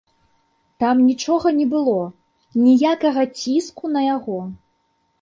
[0.83, 1.95] Там нічога не было,
[2.65, 4.39] ніякага ціску на яго.